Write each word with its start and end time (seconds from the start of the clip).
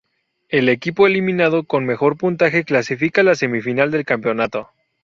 El 0.49 0.67
equipo 0.69 1.05
eliminado 1.05 1.63
con 1.65 1.85
mejor 1.85 2.17
puntaje 2.17 2.63
clasifica 2.63 3.21
a 3.21 3.23
la 3.23 3.35
semifinal 3.35 3.91
del 3.91 4.03
campeonato. 4.03 4.71